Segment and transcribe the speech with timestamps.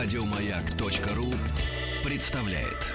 [0.00, 1.26] Радиомаяк.ру
[2.04, 2.86] представляет.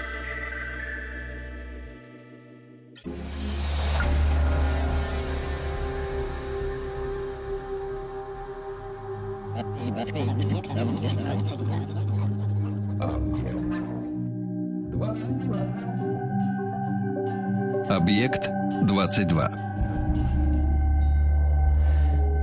[17.90, 18.48] Объект
[18.84, 19.50] 22.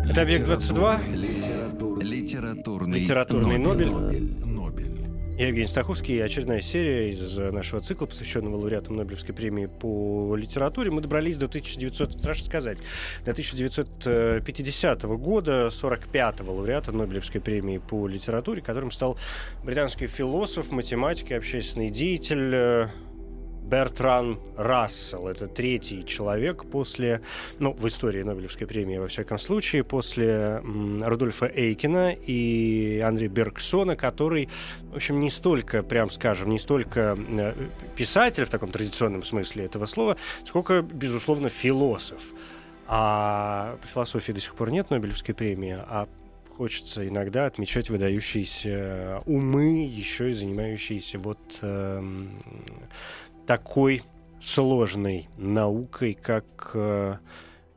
[0.08, 1.00] Это объект 22.
[2.02, 3.90] Литературный, Литературный Нобель.
[3.90, 4.51] Нобель.
[5.42, 6.24] Я Евгений Стаховский.
[6.24, 10.92] Очередная серия из нашего цикла, посвященного лауреатам Нобелевской премии по литературе.
[10.92, 12.78] Мы добрались до 1900, страшно сказать,
[13.26, 19.18] до 1950 года, 45-го лауреата Нобелевской премии по литературе, которым стал
[19.64, 22.88] британский философ, математик и общественный деятель э,
[23.64, 25.28] Бертран Рассел.
[25.28, 27.22] Это третий человек после,
[27.60, 30.62] ну, в истории Нобелевской премии, во всяком случае, после
[31.02, 34.50] Рудольфа Эйкина и Андрея Бергсона, который,
[34.92, 37.54] в общем, не столько, прям скажем, не столько э,
[37.96, 42.34] писатель в таком традиционном смысле этого слова, сколько, безусловно, философ.
[42.88, 46.10] А по философии до сих пор нет Нобелевской премии, а
[46.62, 52.30] хочется иногда отмечать выдающиеся умы, еще и занимающиеся вот эм,
[53.52, 54.02] такой
[54.42, 57.18] сложной наукой, как э,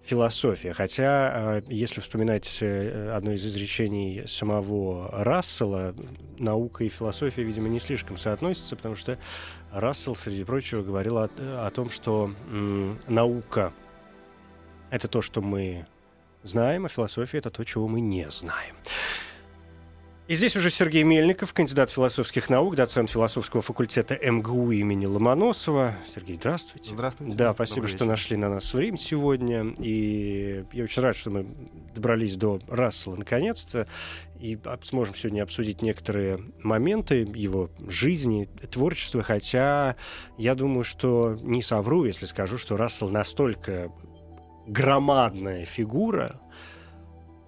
[0.05, 0.72] философия.
[0.72, 5.92] Хотя, э, если вспоминать э, одно из изречений самого Рассела,
[6.39, 9.19] наука и философия, видимо, не слишком соотносятся, потому что
[9.72, 13.72] Рассел, среди прочего, говорил о, о том, что м, наука—
[14.91, 15.88] это то, что мы
[16.44, 18.77] знаем, а философия— это то, чего мы не знаем.
[20.27, 25.97] И здесь уже Сергей Мельников, кандидат философских наук, доцент философского факультета МГУ имени Ломоносова.
[26.06, 26.92] Сергей, здравствуйте.
[26.92, 27.34] Здравствуйте.
[27.36, 28.11] Да, спасибо, Добрый что вечер.
[28.11, 29.75] нашли на нас время сегодня.
[29.78, 31.47] И я очень рад, что мы
[31.94, 33.86] добрались до Рассела наконец-то.
[34.41, 39.22] И сможем сегодня обсудить некоторые моменты его жизни, творчества.
[39.22, 39.97] Хотя
[40.38, 43.93] я думаю, что не совру, если скажу, что Рассел настолько
[44.66, 46.41] громадная фигура,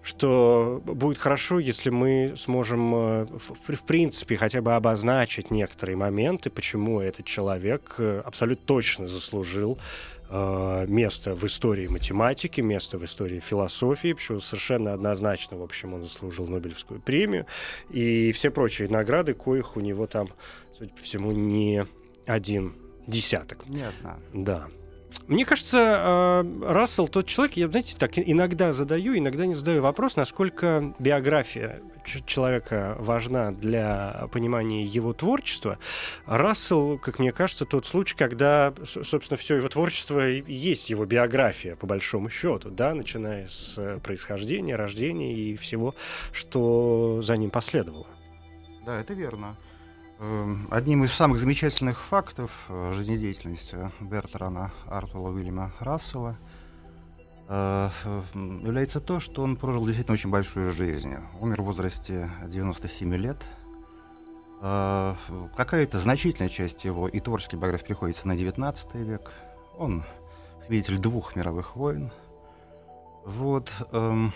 [0.06, 7.00] что будет хорошо, если мы сможем, э, в, принципе, хотя бы обозначить некоторые моменты, почему
[7.00, 9.78] этот человек э, абсолютно точно заслужил
[10.30, 16.04] э, место в истории математики, место в истории философии, почему совершенно однозначно, в общем, он
[16.04, 17.46] заслужил Нобелевскую премию
[17.90, 20.28] и все прочие награды, коих у него там,
[20.78, 21.84] судя по всему, не
[22.26, 22.76] один
[23.08, 23.68] десяток.
[23.68, 24.18] Не одна.
[24.32, 24.68] Да.
[25.26, 30.14] Мне кажется, э, Рассел тот человек, я, знаете, так иногда задаю, иногда не задаю вопрос,
[30.16, 31.82] насколько биография
[32.26, 35.78] человека важна для понимания его творчества.
[36.26, 41.74] Рассел, как мне кажется, тот случай, когда, собственно, все его творчество и есть его биография,
[41.74, 45.94] по большому счету, да, начиная с э, происхождения, рождения и всего,
[46.32, 48.06] что за ним последовало.
[48.84, 49.56] Да, это верно.
[50.18, 56.38] Эм, Одним из самых замечательных фактов э, жизнедеятельности Бертрана Артула Уильяма Рассела
[57.48, 61.14] э, э, является то, что он прожил действительно очень большую жизнь.
[61.38, 63.36] Умер в возрасте 97 лет.
[64.62, 65.14] Э,
[65.54, 69.32] Какая-то значительная часть его и творческой биографии приходится на 19 век.
[69.76, 70.02] Он
[70.64, 72.10] свидетель двух мировых войн.
[73.26, 73.70] Вот.
[73.92, 74.32] эм,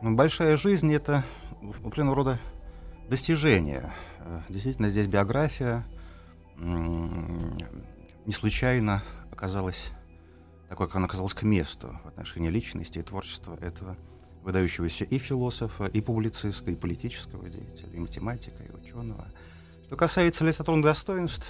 [0.00, 1.24] Большая жизнь— это
[1.60, 2.38] определенного рода
[3.08, 3.92] достижение.
[4.28, 5.84] Э, Действительно, здесь биография
[6.56, 9.90] не случайно оказалась
[10.68, 13.96] такой, как она оказалась к месту в отношении личности и творчества этого
[14.42, 19.24] выдающегося и философа, и публициста, и политического деятеля, и математика, и ученого.
[19.86, 21.48] Что касается литературных достоинств,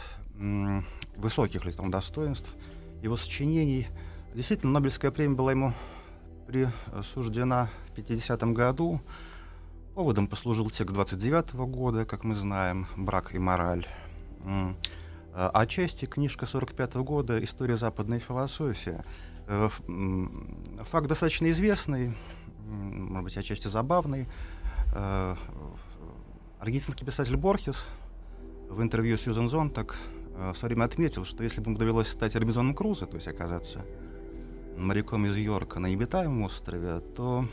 [1.17, 2.55] высоких литературных достоинств,
[3.03, 3.89] его сочинений,
[4.35, 5.73] действительно, Нобелевская премия была ему
[6.47, 9.01] присуждена в 50 году.
[9.99, 13.85] Поводом послужил текст 29 года, как мы знаем, «Брак и мораль».
[14.45, 14.77] М.
[15.35, 19.03] А Отчасти книжка 45 года «История западной философии».
[19.49, 19.69] Э,
[20.93, 22.15] Факт достаточно известный,
[22.69, 24.29] может быть, отчасти забавный.
[24.95, 25.35] Э,
[26.61, 27.85] Аргентинский писатель Борхес
[28.71, 29.97] в интервью Сьюзен Зонтак
[30.37, 33.27] э, в свое время отметил, что если бы ему довелось стать Робинзоном Крузо, то есть
[33.27, 33.85] оказаться
[34.79, 37.45] моряком из Йорка на необитаемом острове, то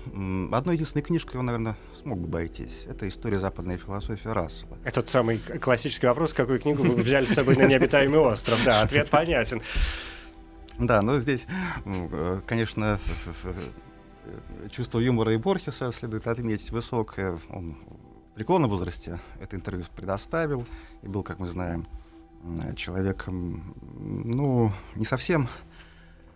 [0.52, 2.86] одной единственной книжкой он, наверное, смог бы обойтись.
[2.88, 4.78] Это «История западной философии Рассела».
[4.84, 8.60] Этот самый классический вопрос, какую книгу вы взяли с собой на необитаемый остров.
[8.64, 9.62] Да, ответ понятен.
[10.78, 11.48] Да, но здесь,
[11.86, 13.00] э, конечно,
[14.70, 17.40] чувство юмора и Борхеса следует отметить высокое.
[17.50, 17.78] Он
[18.32, 20.66] в преклонном возрасте это интервью предоставил
[21.02, 21.86] и был, как мы знаем,
[22.76, 23.74] человеком,
[24.26, 25.48] ну, не совсем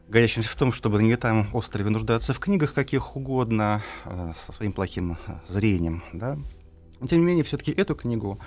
[0.10, 4.74] годящимся в том, чтобы на необитаемом острове нуждаться в книгах каких угодно, э, со своим
[4.74, 6.38] плохим э, зрением, да.
[7.00, 8.40] Но, тем не менее, все-таки эту книгу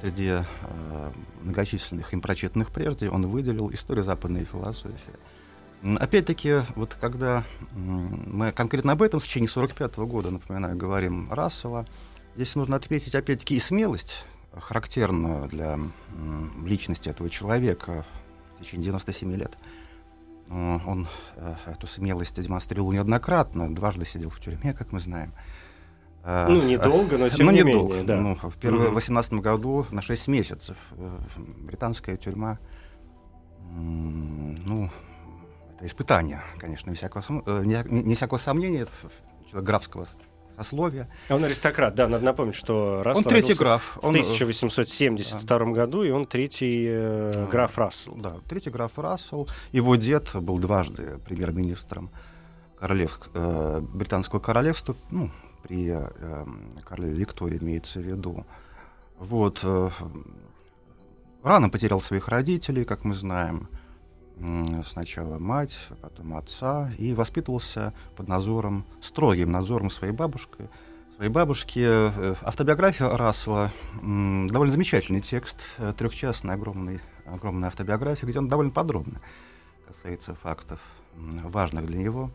[0.00, 1.12] среди э,
[1.42, 5.14] многочисленных им прочитанных прежде, он выделил историю западной философии.
[5.82, 11.86] Опять-таки, вот когда мы конкретно об этом в течение 45 -го года, напоминаю, говорим Рассела,
[12.34, 15.78] здесь нужно отметить, опять-таки, и смелость, характерную для
[16.64, 18.04] личности этого человека
[18.58, 19.56] в течение 97 лет.
[20.50, 21.06] Он
[21.36, 25.34] э, эту смелость демонстрировал неоднократно, дважды сидел в тюрьме, как мы знаем.
[26.24, 27.94] Э, ну, недолго, но тем ну, не недолго.
[27.94, 28.06] менее.
[28.06, 28.16] Да.
[28.16, 28.94] Ну, в первом угу.
[28.94, 30.76] 18 году на 6 месяцев.
[30.92, 32.58] Э, британская тюрьма,
[33.70, 34.90] ну,
[35.74, 37.22] это испытание, конечно, не всякого,
[37.62, 38.86] не, не всякого сомнения,
[39.50, 40.06] человек графского
[40.58, 41.08] сословия.
[41.28, 43.98] А он аристократ, да, надо напомнить, что Рассел Он третий граф.
[44.02, 44.12] Он...
[44.12, 45.64] В 1872 да.
[45.64, 48.14] году, и он третий э, граф Рассел.
[48.16, 49.48] Да, третий граф Рассел.
[49.72, 52.10] Его дед был дважды премьер-министром
[52.78, 55.30] королев, э, британского королевства, ну,
[55.62, 56.46] при э,
[56.84, 58.46] королеве Виктории имеется в виду.
[59.18, 59.60] Вот.
[59.62, 59.90] Э,
[61.42, 63.68] рано потерял своих родителей, как мы знаем
[64.86, 70.68] сначала мать, потом отца, и воспитывался под надзором, строгим надзором своей бабушки.
[71.16, 78.46] Своей бабушки э, автобиография Рассела, довольно замечательный текст, э, трехчастная огромный, огромная автобиография, где он
[78.46, 79.20] довольно подробно
[79.88, 80.80] касается фактов,
[81.16, 82.30] важных для него,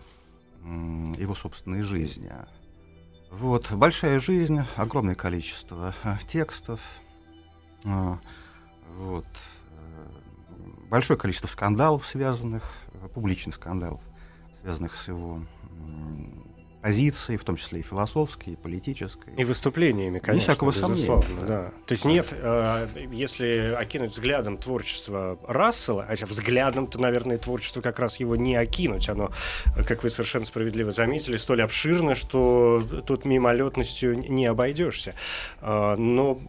[0.65, 2.31] его собственной жизни.
[3.31, 6.81] Вот, большая жизнь, огромное количество э, текстов,
[7.83, 9.25] вот,
[10.93, 13.99] большое количество скандалов, связанных, э, публичных скандалов,
[14.61, 15.39] связанных с его
[16.83, 19.33] позицией, в том числе и философской, и политической.
[19.35, 21.23] И выступлениями, конечно, всякого безусловно.
[21.23, 21.71] Сомнения, да.
[21.87, 28.19] То есть нет, э, если окинуть взглядом творчество Рассела, хотя взглядом-то, наверное, творчество как раз
[28.19, 29.31] его не окинуть, оно,
[29.87, 35.15] как вы совершенно справедливо заметили, столь обширно, что тут мимолетностью не обойдешься.
[35.59, 36.39] Э, но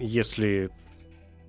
[0.00, 0.70] если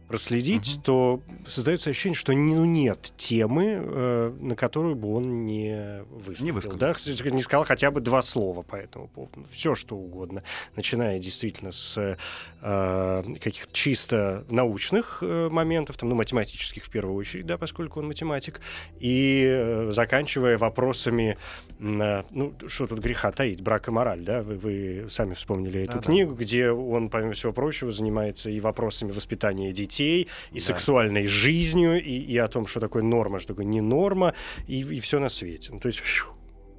[0.10, 0.82] проследить, угу.
[0.84, 6.46] то создается ощущение, что ну, нет темы, э, на которую бы он не выступил.
[6.46, 6.80] Не, высказал.
[6.80, 6.94] да?
[7.30, 9.46] не сказал хотя бы два слова по этому поводу.
[9.52, 10.44] Все, что угодно.
[10.76, 12.18] Начиная действительно с э,
[12.62, 18.62] каких-то чисто научных э, моментов, там, ну, математических в первую очередь, да, поскольку он математик,
[19.00, 21.38] и э, заканчивая вопросами,
[21.80, 26.00] э, ну, что тут греха таить, брак и мораль, да, вы, вы сами вспомнили эту
[26.00, 26.44] да, книгу, да.
[26.44, 30.66] где он, помимо всего прочего, занимается и вопросами воспитания детей, детей, и да.
[30.66, 34.34] сексуальной жизнью, и, и о том, что такое норма, что такое не норма,
[34.68, 35.72] и, и все на свете.
[35.74, 36.28] Ну, то есть, фью,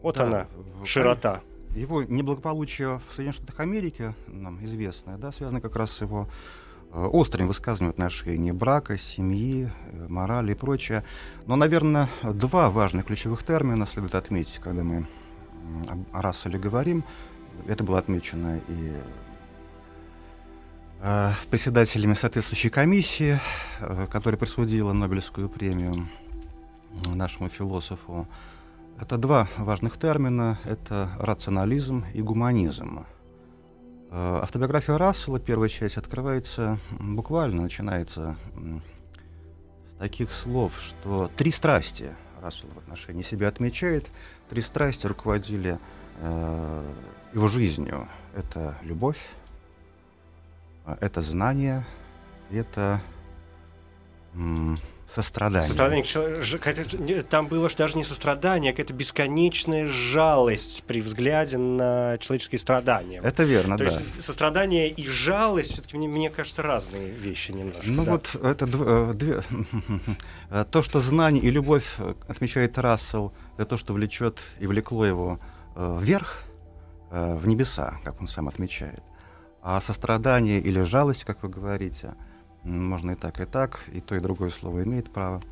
[0.02, 0.24] вот да.
[0.24, 0.46] она,
[0.84, 1.40] широта.
[1.74, 6.28] Его неблагополучие в Соединенных Штатах Америки, нам известное, да, связано как раз с его
[6.92, 11.04] э, острым высказыванием отношении брака, семьи, э, морали и прочее.
[11.46, 15.06] Но, наверное, два важных ключевых термина следует отметить, когда мы
[16.12, 17.04] о Расселе говорим.
[17.66, 18.96] Это было отмечено и
[21.02, 23.40] Э, председателями соответствующей комиссии,
[24.10, 26.06] которая присудила Нобелевскую премию
[27.06, 28.26] нашему философу.
[28.98, 30.58] Это два важных термина.
[30.64, 33.06] Это рационализм и гуманизм.
[34.10, 38.36] Э, автобиография Рассела, первая часть, открывается буквально, начинается
[39.90, 44.10] с таких слов, что три страсти Рассел в отношении себя отмечает.
[44.48, 45.78] Три страсти руководили
[47.32, 48.08] его жизнью.
[48.34, 49.20] Это любовь,
[50.84, 51.86] а, это знание,
[52.50, 53.00] это
[55.14, 55.68] сострадание.
[55.68, 57.22] Сострадание.
[57.22, 63.20] Там было же даже не сострадание, а какая-то бесконечная жалость при взгляде на человеческие страдания.
[63.22, 63.90] Это верно, То да.
[63.90, 67.82] есть сострадание и жалость, все-таки мне, мне кажется, разные вещи немножко.
[67.86, 68.12] Ну да.
[68.12, 69.42] вот это э, две...
[70.70, 75.40] то, что знание и любовь э, отмечает Рассел, это то, что влечет и влекло его
[75.76, 76.44] э, вверх,
[77.10, 79.02] в небеса, как он сам отмечает.
[79.62, 82.14] А сострадание или жалость, как вы говорите,
[82.64, 85.42] можно и так, и так, и то, и другое слово имеет право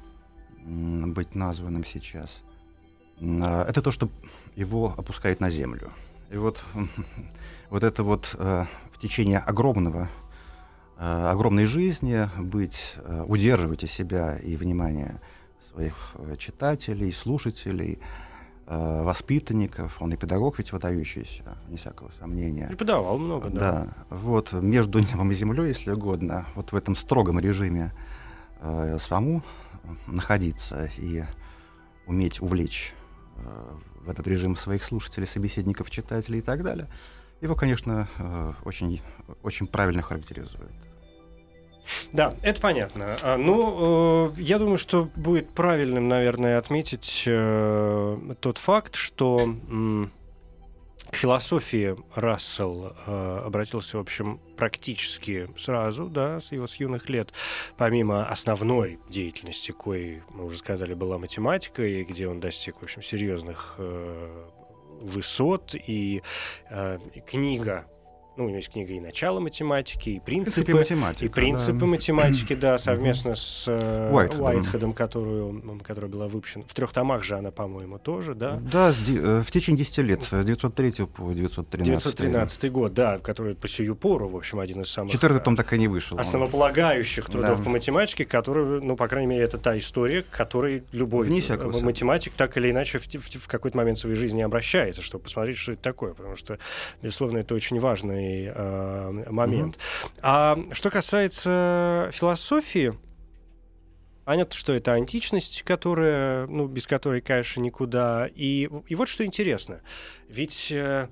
[0.64, 2.42] быть названным сейчас.
[3.20, 4.08] А, это то, что
[4.56, 5.90] его опускает на землю.
[6.30, 6.62] И вот,
[7.70, 10.08] вот это вот э, в течение огромного,
[10.98, 15.20] э, огромной жизни быть, э, удерживать себя и внимание
[15.70, 17.98] своих читателей, слушателей–
[18.70, 22.66] Э, воспитанников, он и педагог ведь выдающийся, не всякого сомнения.
[22.66, 23.58] Преподавал много, да.
[23.58, 27.94] Да, вот между небом и землей, если угодно, вот в этом строгом режиме
[28.60, 29.42] э, самому
[30.06, 31.24] находиться и
[32.06, 32.92] уметь увлечь
[33.36, 33.70] э,
[34.04, 36.88] в этот режим своих слушателей, собеседников, читателей и так далее,
[37.40, 39.00] его, конечно, э, очень,
[39.42, 40.87] очень правильно характеризует.
[42.12, 43.16] Да, это понятно.
[43.22, 49.54] А, ну, э, я думаю, что будет правильным, наверное, отметить э, тот факт, что
[51.10, 57.32] К философии Рассел э, обратился, в общем, практически сразу, да, с его с юных лет,
[57.78, 63.02] помимо основной деятельности, кое мы уже сказали, была математика, и где он достиг, в общем,
[63.02, 64.44] серьезных э,
[65.00, 66.22] высот, и
[66.68, 67.86] э, книга
[68.38, 71.86] ну, у него есть книга и «Начало математики», и «Принципы, принципе, математика, и принципы да.
[71.86, 74.44] математики», да, совместно с э, Уайтхедом.
[74.46, 76.64] Уайтхедом, которую, которая была выпущена.
[76.66, 78.60] В трех томах же она, по-моему, тоже, да?
[78.62, 82.02] Да, э, в течение 10 лет, с 903 по 913.
[82.04, 85.56] 913 год, да, который по сию пору, в общем, один из самых Четвертый э, том
[85.56, 86.16] так и не вышел.
[86.18, 87.64] основополагающих трудов Да.
[87.64, 92.32] по математике, который, ну, по крайней мере, это та история, к которой любой э, математик
[92.36, 95.82] так или иначе в, в- в какой-то момент своей жизни обращается, чтобы посмотреть, что это
[95.82, 96.58] такое, потому что,
[97.02, 97.78] безусловно, это очень
[98.28, 99.78] важный э, момент.
[100.22, 102.94] А что касается философии,
[104.24, 108.28] Понятно, что это античность, которая, ну, без которой, конечно, никуда.
[108.34, 109.80] И, и вот что интересно.
[110.28, 111.08] Ведь э,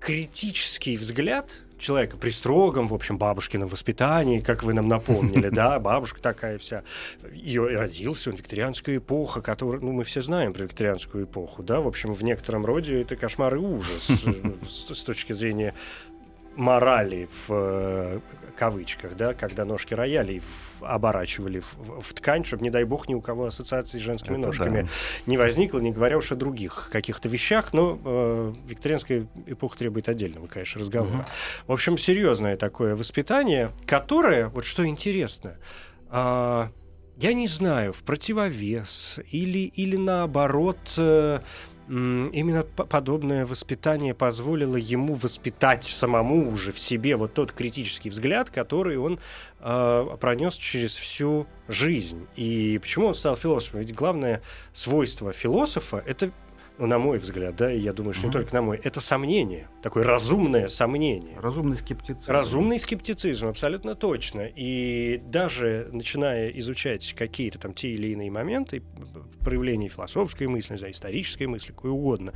[0.00, 6.22] критический взгляд человека при строгом, в общем, бабушкином воспитании, как вы нам напомнили, да, бабушка
[6.22, 6.82] такая вся,
[7.32, 11.88] ее родился он викторианская эпоха, которую, ну, мы все знаем про викторианскую эпоху, да, в
[11.88, 14.32] общем, в некотором роде это кошмар и ужас э,
[14.66, 15.74] с, с точки зрения
[16.56, 18.20] морали в э,
[18.56, 23.08] кавычках, да, когда ножки роялей в- оборачивали в, в- в ткань, чтобы, не дай бог,
[23.08, 24.88] ни у кого ассоциации с женскими Это ножками да.
[25.26, 30.46] не возникло, не говоря уж о других каких-то вещах, но э, викторианская эпоха требует отдельного,
[30.46, 31.12] конечно, разговора.
[31.14, 31.24] Мгм.
[31.68, 35.56] В общем, серьезное такое воспитание, которое, вот что интересно,
[36.10, 36.70] а,
[37.16, 41.40] я не знаю, в противовес или, или наоборот, э,
[41.92, 48.50] именно по- подобное воспитание позволило ему воспитать самому уже в себе вот тот критический взгляд,
[48.50, 49.18] который он
[49.60, 52.26] э, пронес через всю жизнь.
[52.36, 53.80] И почему он стал философом?
[53.80, 56.32] Ведь главное свойство философа— это
[56.78, 58.32] ну, на мой взгляд, да, и я думаю, что не Мгм.
[58.32, 61.38] только на мой, это сомнение, такое разумное сомнение.
[61.38, 62.32] Разумный скептицизм.
[62.32, 64.48] Разумный скептицизм, абсолютно точно.
[64.56, 68.82] И даже начиная изучать какие-то там те или иные моменты,
[69.44, 72.32] проявления философской мысли, знаю, исторической мысли, какой угодно,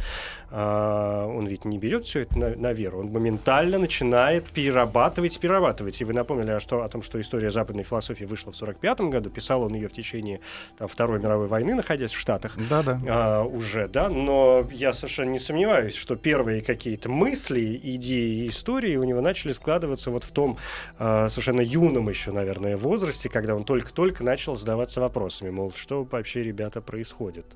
[0.50, 6.00] а, он ведь не берет все это на, на веру, он моментально начинает перерабатывать перерабатывать.
[6.00, 9.62] И вы напомнили что, о том, что история западной философии вышла в 45 году, писал
[9.62, 10.40] он ее в течение
[10.78, 13.00] там, Второй мировой войны, находясь в Штатах Да-да.
[13.09, 18.97] а, уже, да, но я совершенно не сомневаюсь, что первые какие-то мысли, идеи и истории
[18.97, 20.57] у него начали складываться вот в том
[20.99, 26.43] а, совершенно юном еще, наверное, возрасте, когда он только-только начал задаваться вопросами, мол, что вообще,
[26.43, 27.47] ребята, происходит.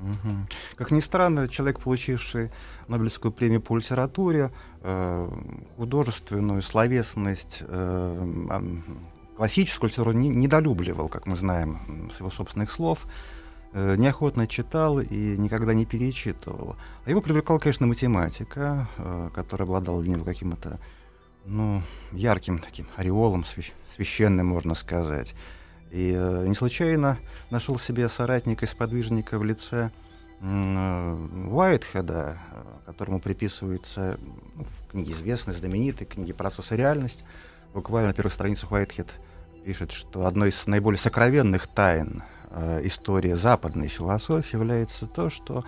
[0.00, 0.48] Мгм.
[0.76, 2.50] Как ни странно, человек, получивший
[2.88, 4.50] Нобелевскую премию по литературе,
[4.80, 5.28] э,
[5.76, 8.76] художественную словесность, э,
[9.36, 13.06] классическую литературу не- недолюбливал, как мы знаем с его собственных слов,
[13.72, 16.76] э, неохотно читал и никогда не перечитывал.
[17.04, 20.78] А его привлекала, конечно, математика, э, которая обладала для него каким-то
[21.44, 25.34] ну, ярким таким ореолом, свящ- священным, можно сказать.
[25.92, 27.18] И э, не случайно
[27.50, 29.90] нашел себе соратника и сподвижника в лице
[30.40, 31.16] э,
[31.50, 34.18] Уайтхеда, э, которому приписывается
[34.56, 37.24] ну, в книге известной, знаменитой книге «Процесс и реальность».
[37.74, 39.08] Буквально на первых страницах Уайтхед
[39.66, 45.62] пишет, что одной из наиболее сокровенных тайн э, истории западной философии является то, что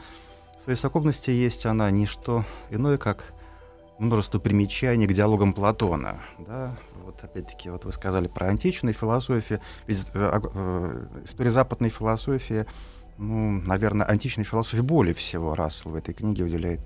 [0.59, 3.34] в своей совокупности есть она не что иное, как
[3.99, 6.21] множество примечаний к диалогам Платона.
[6.39, 6.77] Да?
[7.05, 9.61] Вот опять-таки, вот вы сказали про античную философию.
[9.87, 12.67] Ведь э, э, история западной философии,
[13.19, 16.81] ну, наверное, античной философии более всего Рассел в этой книге уделяет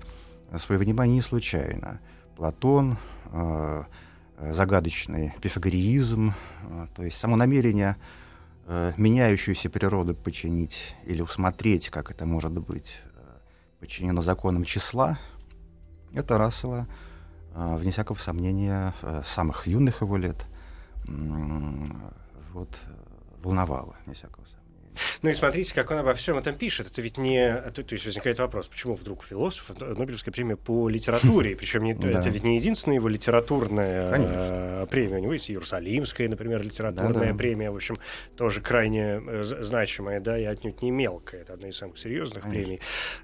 [0.51, 1.99] э, свое внимание не случайно.
[2.35, 2.97] Платон,
[3.31, 3.83] э,
[4.37, 7.95] э, загадочный пифагореизм, э, то есть само намерение
[8.67, 13.19] э, меняющуюся природу починить или усмотреть, как это может быть э,
[13.79, 15.17] подчинено законам числа,
[16.13, 16.87] это Рассела,
[17.53, 20.45] э, вне всякого сомнения, э, самых юных его лет
[22.53, 22.93] вот, э,
[23.43, 24.58] волновало, вне всякого сомнения.
[25.21, 26.87] Ну и смотрите, как он обо всем этом пишет.
[26.87, 27.53] Это ведь не...
[27.73, 31.55] То, то есть возникает вопрос, почему вдруг философ Нобелевская премия по литературе?
[31.55, 32.19] Причем не, Да.
[32.19, 34.35] это ведь не единственная его литературная Конечно.
[34.83, 35.17] э, премия.
[35.17, 37.33] У него есть Иерусалимская, например, литературная Да-да.
[37.37, 37.97] премия, в общем,
[38.37, 41.41] тоже крайне э, значимая, да, и отнюдь не мелкая.
[41.41, 42.63] Это одна из самых серьезных Конечно.
[42.63, 42.79] премий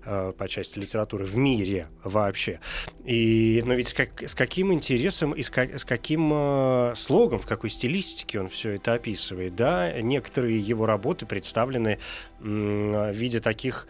[0.05, 2.60] э, по части литературы в мире вообще.
[3.03, 7.39] И, но ведь с, как- с каким интересом и с, ка- с каким э, слогом,
[7.39, 9.91] в какой стилистике он все это описывает, да?
[10.01, 13.88] Некоторые его работы представлены м, в виде таких,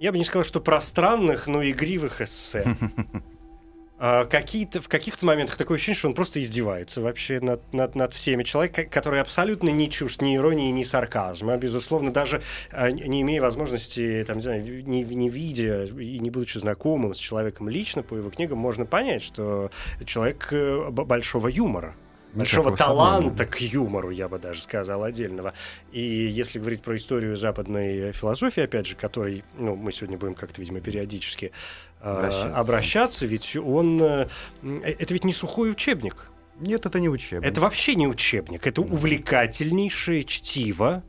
[0.00, 2.64] я бы не сказал, что пространных, но игривых эссе.
[3.98, 8.12] а, какие-то, в каких-то моментах такое ощущение, что он просто издевается вообще над, над, над
[8.12, 8.42] всеми.
[8.42, 14.24] Человек, который абсолютно не чужд ни иронии, ни сарказма, безусловно, даже а, не имея возможности,
[14.26, 18.30] там, не, знаю, не, не видя и не будучи знакомым с человеком лично по его
[18.30, 19.70] книгам, можно понять, что
[20.04, 21.94] человек э, большого юмора
[22.32, 25.54] большого таланта к юмору, я бы даже сказал, отдельного.
[25.92, 30.60] И если говорить про историю западной философии, опять же, которой ну, мы сегодня будем как-то,
[30.60, 31.52] видимо, периодически
[32.00, 32.56] э, обращаться.
[32.56, 34.02] обращаться, ведь он...
[34.02, 34.26] Э,
[34.62, 36.28] это ведь не сухой учебник.
[36.60, 37.48] Нет, это не учебник.
[37.48, 38.66] Это вообще не учебник.
[38.66, 41.02] Это увлекательнейшее чтиво,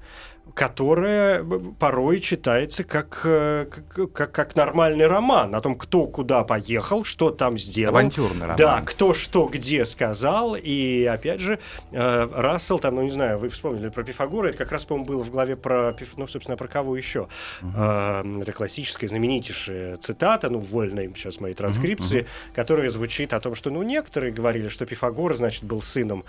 [0.53, 1.43] которая
[1.79, 3.65] порой читается как, э,
[4.13, 7.95] как, как нормальный роман о том, кто куда поехал, что там сделал.
[7.95, 8.57] Авантюрный роман.
[8.57, 10.55] Да, кто что где сказал.
[10.55, 11.59] И опять же,
[11.91, 15.23] э, Рассел, там, ну не знаю, вы вспомнили про Пифагора, это как раз, по-моему, было
[15.23, 17.27] в главе про, ну, собственно, про кого еще.
[17.61, 18.41] Uh-huh.
[18.41, 22.55] Это классическая, знаменитейшая цитата, ну, вольная сейчас моей транскрипции, uh-huh.
[22.55, 26.23] которая звучит о том, что, ну, некоторые говорили, что Пифагор, значит, был сыном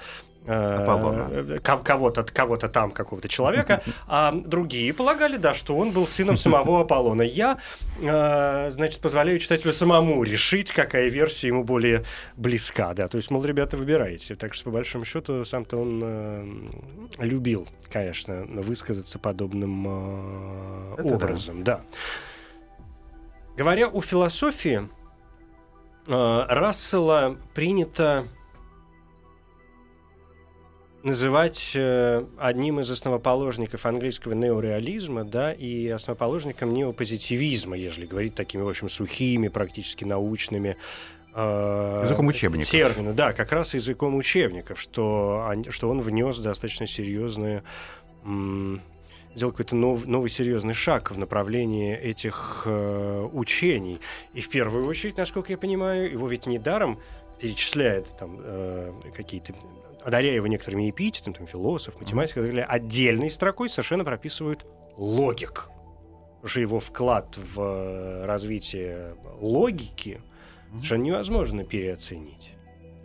[0.47, 6.81] э, кого-то кого-то там, какого-то человека, а другие полагали, да, что он был сыном самого
[6.81, 7.23] Аполлона.
[7.23, 7.59] Я,
[8.01, 12.05] э, значит, позволяю читателю самому решить, какая версия ему более
[12.37, 14.35] близка, да, то есть, мол, ребята, выбирайте.
[14.35, 16.47] Так что, по большому счету, сам-то он э,
[17.19, 19.87] любил, конечно, высказаться подобным
[20.99, 21.77] э, образом, да.
[21.77, 21.81] да.
[23.57, 24.89] Говоря о философии,
[26.07, 28.29] Рассела принято
[31.05, 38.69] называть э, одним из основоположников английского неореализма, да, и основоположником неопозитивизма, если говорить такими, в
[38.69, 40.77] общем, сухими, практически научными
[41.35, 42.71] э, языком учебников.
[42.71, 47.63] Термины, да, как раз языком учебников, что, что он внес достаточно серьезные
[49.35, 53.99] сделал какой-то нов, новый серьезный шаг в направлении этих э, учений.
[54.33, 56.99] И в первую очередь, насколько я понимаю, его ведь недаром
[57.41, 59.55] перечисляет там э, какие-то
[60.05, 62.63] одаряя его некоторыми эпитетами, там, философ, математик, mm-hmm.
[62.63, 65.71] отдельной строкой совершенно прописывают логик.
[66.37, 70.75] Потому что его вклад в э, развитие логики mm-hmm.
[70.75, 72.51] совершенно невозможно переоценить.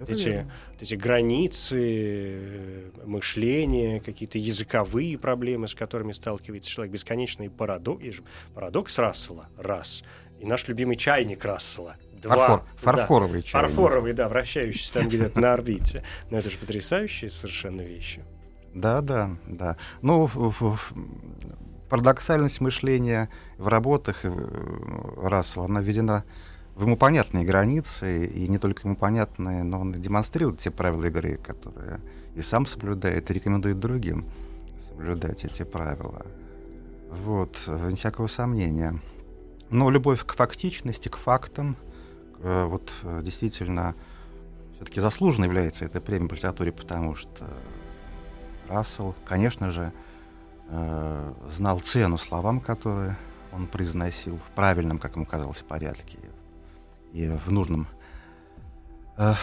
[0.08, 0.46] эти,
[0.82, 8.18] эти границы э, мышления, какие-то языковые проблемы, с которыми сталкивается человек, бесконечный парадокс,
[8.54, 10.04] парадокс Рассела, раз,
[10.38, 13.70] и наш любимый чайник Рассела– Два, Фарфор, фарфоровый да, чайник.
[13.70, 16.04] Фарфоровый, да, вращающийся там где-то на орбите.
[16.30, 18.24] Но это же потрясающие совершенно вещи.
[18.74, 19.78] Да, да, да.
[20.02, 20.30] Ну,
[21.90, 26.26] парадоксальность мышления в работах Рассела, она введена
[26.76, 31.38] в ему понятные границы, и не только ему понятные, но он демонстрирует те правила игры,
[31.38, 32.00] которые
[32.36, 34.26] и сам соблюдает, и рекомендует другим
[34.88, 36.26] соблюдать эти правила.
[37.10, 39.00] Вот, вне всякого сомнения.
[39.70, 41.89] Но любовь к фактичности, к фактам— Э,
[42.42, 43.96] вот э, действительно
[44.76, 47.50] все-таки заслуженно является эта премия по литературе, потому что
[48.68, 49.92] Рассел, конечно же,
[50.70, 53.18] э, знал цену словам, которые
[53.52, 56.18] он произносил в правильном, как ему казалось, порядке
[57.12, 57.88] и в нужном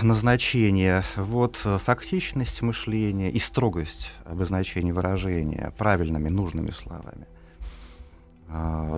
[0.01, 1.03] назначении.
[1.17, 7.27] Вот фактичность мышления и строгость обозначения выражения правильными, нужными словами.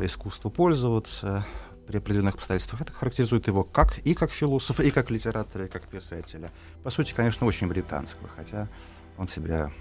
[0.05, 1.47] Искусство пользоваться,
[1.89, 2.83] при определенных обстоятельствах.
[2.83, 6.53] Это характеризует его как и как философа, и как литератора, и как писателя.
[6.85, 8.69] По сути, конечно, очень британского, хотя
[9.17, 9.73] он себя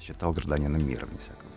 [0.00, 1.48] считал гражданином мира, вне всякого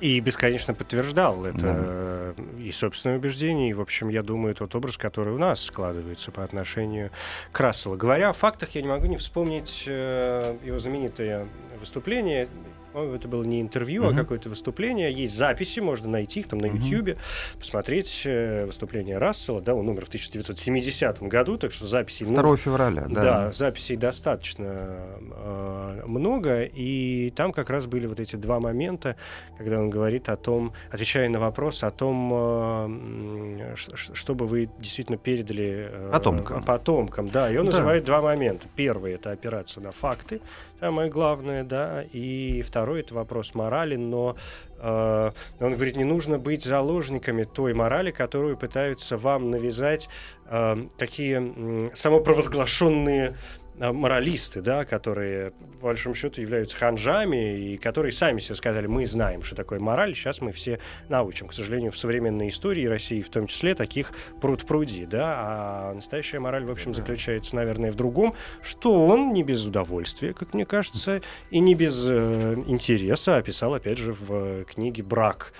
[0.00, 2.42] и бесконечно подтверждал это да.
[2.58, 6.42] и собственное убеждение, и, в общем, я думаю, тот образ, который у нас складывается по
[6.42, 7.10] отношению
[7.52, 7.96] к Расселу.
[7.96, 11.46] Говоря о фактах, я не могу не вспомнить э, его знаменитое
[11.78, 12.48] выступление
[12.94, 14.12] это было не интервью, uh-huh.
[14.12, 15.12] а какое-то выступление.
[15.12, 17.58] Есть записи, можно найти их там на YouTube, uh-huh.
[17.58, 19.60] посмотреть э, выступление Рассела.
[19.60, 22.26] Да, он умер в 1970 году, так что записей...
[22.26, 23.22] 2 ну, февраля, да.
[23.22, 26.62] Да, записей достаточно э, много.
[26.62, 29.16] И там как раз были вот эти два момента,
[29.56, 35.88] когда он говорит о том, отвечая на вопрос о том, э, чтобы вы действительно передали...
[35.90, 36.64] Э, потомкам.
[36.64, 37.50] Потомкам, да.
[37.50, 37.72] И он да.
[37.72, 38.66] называет два момента.
[38.76, 40.40] Первый— это опираться на факты,
[40.80, 44.34] самое главное, да, и второй это вопрос морали, но
[44.78, 50.08] э, он говорит, не нужно быть заложниками той морали, которую пытаются вам навязать
[50.46, 53.36] э, такие э, самопровозглашенные
[53.80, 59.42] моралисты, да, которые, по большому счету, являются ханжами, и которые сами себе сказали, мы знаем,
[59.42, 61.48] что такое мораль, сейчас мы все научим.
[61.48, 66.40] К сожалению, в современной истории России в том числе таких пруд пруди, да, а настоящая
[66.40, 71.22] мораль, в общем, заключается, наверное, в другом, что он не без удовольствия, как мне кажется,
[71.50, 75.54] и не без э, интереса описал, опять же, в э, книге «Брак»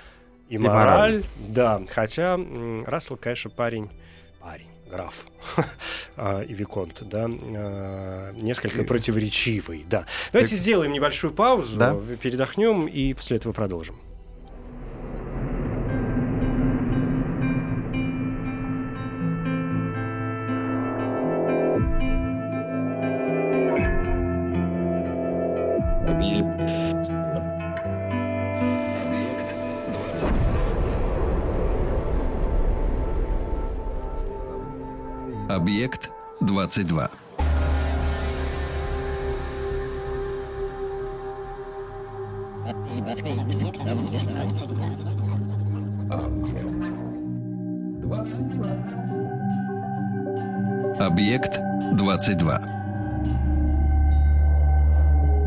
[0.51, 0.77] и, и мораль.
[0.77, 1.23] мораль.
[1.49, 2.39] Да, хотя
[2.87, 3.89] Рассел, конечно, парень,
[4.41, 5.25] парень граф
[6.17, 10.07] а, и Виконт, да, а, несколько противоречивый, да.
[10.33, 11.79] Давайте сделаем небольшую паузу,
[12.23, 13.97] передохнем и после этого продолжим.
[35.51, 36.11] Объект
[36.43, 37.11] 22.
[51.01, 51.59] Объект
[51.95, 52.61] 22.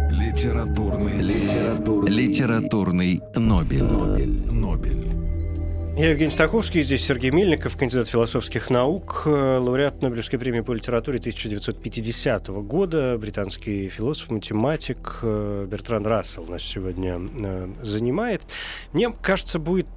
[0.10, 3.84] Литературный, литературный, литературный Нобель.
[3.84, 4.52] Нобель.
[4.52, 5.13] Нобель.
[5.96, 11.20] Я Евгений Стаховский, здесь Сергей Мельников, кандидат философских наук, э, лауреат Нобелевской премии по литературе
[11.20, 18.42] 1950 года, британский философ, математик э, Бертран Рассел нас сегодня э, занимает.
[18.92, 19.88] Мне кажется, будет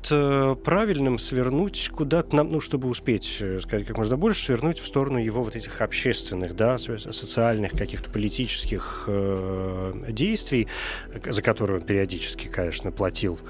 [0.65, 5.57] правильным свернуть куда-то ну, чтобы успеть сказать как можно больше, свернуть в сторону его вот
[5.57, 9.09] этих общественных, да, социальных, каких-то политических
[10.11, 10.69] действий,
[11.25, 13.41] за которые он периодически, конечно, платил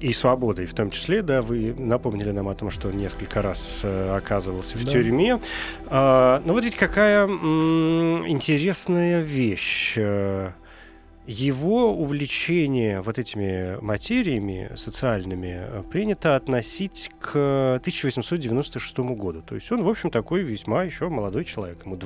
[0.00, 3.80] и свободой в том числе, да, вы напомнили нам о том, что он несколько раз
[3.82, 4.90] э, оказывался в Да.
[4.92, 5.40] тюрьме.
[5.86, 9.94] А, ну вот ведь какая м, интересная вещь.
[9.96, 10.52] Э,
[11.26, 19.42] Его увлечение вот этими материями социальными э, принято относить к 1896 году.
[19.42, 21.84] То есть он, в общем, такой весьма еще молодой человек.
[21.84, 21.96] Ему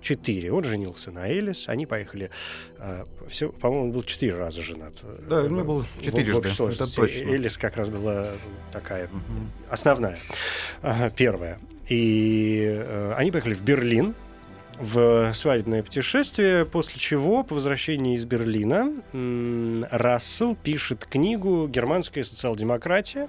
[0.00, 0.52] 24.
[0.52, 1.68] Он женился на Элис.
[1.68, 2.30] Они поехали...
[2.78, 4.94] э, все, по-моему, он был четыре раза женат.
[5.02, 5.42] э, Да,
[6.00, 6.96] четырежды, общей это сложности.
[6.96, 7.30] точно.
[7.30, 8.28] Элис как раз была
[8.72, 9.50] такая Мгм.
[9.70, 10.18] основная,
[10.82, 11.58] ага, первая.
[11.88, 14.14] И э, они поехали в Берлин
[14.78, 18.90] в свадебное путешествие, после чего по возвращении из Берлина
[19.90, 23.28] Рассел пишет книгу «Германская социал-демократия».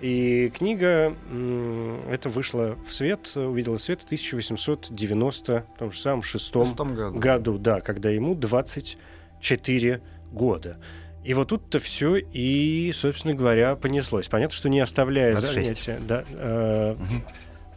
[0.00, 6.64] И книга м, эта вышла в свет, увидела свет в 1890 том же самом шестом
[6.64, 7.18] В шестом году.
[7.18, 10.00] году, да, когда ему 24
[10.32, 10.78] года.
[11.22, 14.28] И вот тут-то все и, собственно говоря, понеслось.
[14.28, 15.84] Понятно, что не оставляя 26.
[15.84, 16.02] занятия.
[16.06, 17.22] Да, э, Мгм.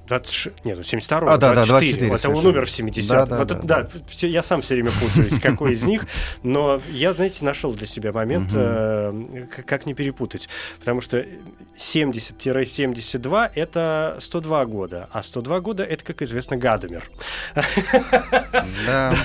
[0.08, 2.10] 26, нет, 72 А, да, да, 24.
[2.10, 4.44] 24 Вот, а он умер в 70 Да, да, вот, да, это- да, все- я
[4.44, 6.06] сам все время путаюсь, какой из них.
[6.44, 10.50] Но я, знаете, нашел для себя момент, э, как не перепутать.
[10.80, 11.26] Потому что
[11.78, 17.10] 70-72— это 102 года, а 102 года— это, как известно, Гадомер.
[18.86, 19.16] Да.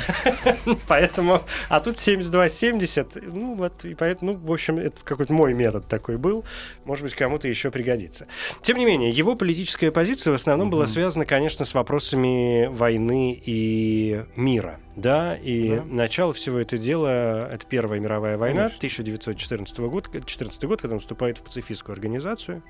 [0.87, 5.87] Поэтому, а тут 72-70, ну вот, и поэтому, ну, в общем, это какой-то мой метод
[5.89, 6.45] такой был,
[6.85, 8.27] может быть, кому-то еще пригодится.
[8.63, 10.93] Тем не менее, его политическая позиция в основном была Мгм.
[10.93, 15.85] связана, конечно, с вопросами войны и мира, да, и Да.
[15.85, 18.79] начало всего это дела, это Первая мировая война, Конечно.
[18.79, 22.63] 1914 год, 14 год, когда он вступает в пацифистскую организацию.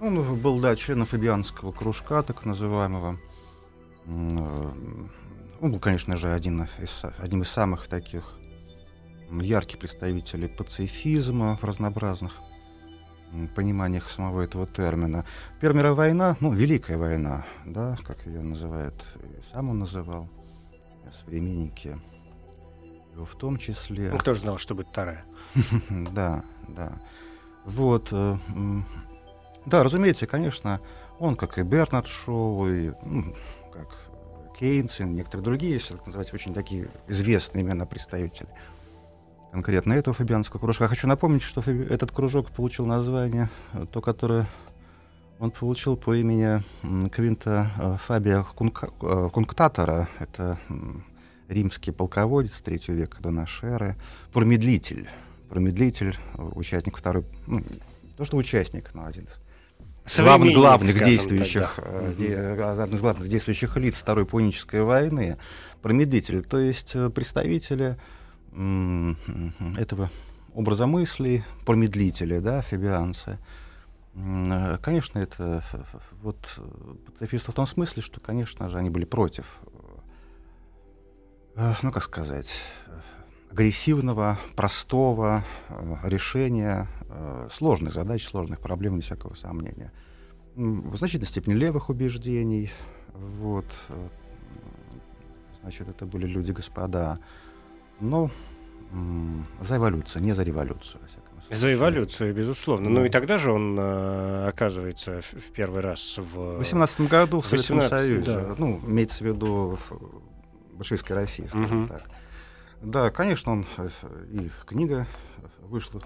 [0.00, 3.18] Он был, да, членом фабианского кружка, так называемого.
[4.06, 4.70] Э,
[5.60, 8.34] Он был, конечно же, один из, одним из самых таких
[9.30, 12.34] ярких представителей пацифизма в разнообразных
[13.54, 15.24] пониманиях самого этого термина.
[15.60, 18.94] Первая мировая война, ну, Великая война, да, как ее называют,
[19.52, 20.28] сам он называл,
[21.24, 21.96] современники
[23.14, 24.10] его в том числе.
[24.10, 25.24] Ну, кто же знал, что будет вторая?
[26.12, 26.92] Да, да.
[27.64, 28.08] Вот.
[28.12, 28.36] э,
[29.66, 30.80] Да, разумеется, конечно,
[31.18, 33.34] он, как и Бернард Шоу, и м,
[33.72, 33.88] как
[34.58, 38.48] Кейнс, и некоторые другие, если так называть, очень такие известные именно представители
[39.54, 40.88] конкретно этого фабианского кружка.
[40.88, 44.48] Хочу напомнить, что этот кружок получил название, э, то, которое
[45.38, 46.60] он получил по имени
[47.10, 50.08] Квинта э, Фабия Кунка- э, Кунктатора.
[50.18, 50.58] Это
[51.46, 53.96] римский полководец третьего века до нашей эры,
[54.32, 55.08] промедлитель.
[55.48, 57.62] Промедлитель, участник второй, ну,
[58.16, 59.40] то что участник, но один из
[60.24, 61.78] главных, главных действующих,
[62.18, 65.36] де- одно из главных действующих лиц Второй Пунической войны,
[65.80, 67.96] промедлители, то есть представители
[69.76, 70.10] этого
[70.54, 73.38] образа мыслей, промедлители, да, фабианцы.
[74.14, 75.78] М, э, Конечно, это э,
[76.22, 76.60] вот
[77.06, 79.56] пацифисты в том смысле, что, конечно же, они были против,
[81.56, 82.60] э, ну, как сказать,
[83.50, 85.44] агрессивного, простого
[86.02, 86.88] решения
[87.52, 89.92] сложных задач, сложных проблем, без всякого сомнения.
[90.56, 92.72] В значительной степени левых убеждений.
[93.12, 93.66] Вот.
[95.62, 96.52] Значит, это были люди,
[98.92, 101.00] м, за эволюцию, не за революцию,
[101.50, 102.88] За эволюцию, безусловно.
[102.90, 106.34] Ну и тогда же он э, оказывается в, в первый раз в...
[106.36, 108.32] В 18 году в Советском 18, Союзе.
[108.32, 108.54] да.
[108.58, 109.94] Ну, имеется в виду э,
[110.72, 111.88] большевистской России, скажем Мгм.
[111.88, 112.02] так.
[112.82, 113.88] Да, конечно, он э,
[114.30, 115.06] и книга
[115.60, 116.00] вышла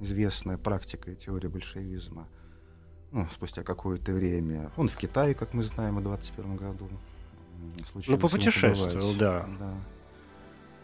[0.00, 2.26] известная «Практика и теория большевизма».
[3.12, 4.70] Ну, спустя какое-то время.
[4.76, 6.88] Он в Китае, как мы знаем, в 21 году.
[7.90, 9.48] случилось ему попутешествовал, да.
[9.58, 9.74] да.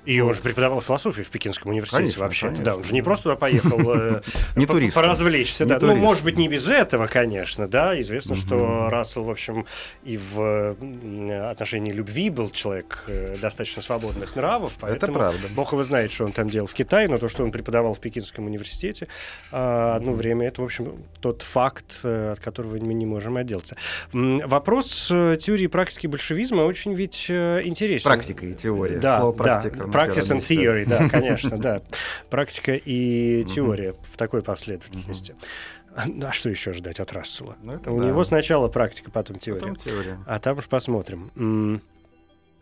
[0.06, 2.48] И он же преподавал философию в Пекинском университете вообще.
[2.48, 4.22] Да, он же не просто туда поехал э,
[4.56, 5.66] Не поразвлечься.
[5.66, 5.78] Да.
[5.80, 8.00] Ну, может быть, не без этого, конечно, да.
[8.00, 8.88] Известно, что.
[8.88, 9.66] Рассел, в общем,
[10.04, 10.76] и в
[11.50, 14.74] отношении любви был человек э, достаточно свободных нравов.
[14.82, 15.48] Это правда.
[15.54, 18.00] Бог его знает, что он там делал в Китае, но то, что он преподавал в
[18.00, 19.08] Пекинском университете
[19.50, 23.76] а, одно время, это, в общем, тот факт, э, от которого мы не можем отделаться.
[24.12, 28.08] Вопрос теории и практики большевизма очень ведь интересен.
[28.08, 28.98] Практика и теория.
[28.98, 29.44] Да, Слово да.
[29.44, 29.86] практика.
[29.95, 31.82] на Practice and theory, да, конечно, да.
[32.30, 35.34] Практика и теория в такой последовательности.
[35.96, 37.56] А а что еще ждать от Рассела?
[37.62, 38.06] Ну, У да.
[38.06, 39.60] него сначала практика, потом теория.
[39.60, 40.18] Потом теория.
[40.26, 41.80] А там уж посмотрим.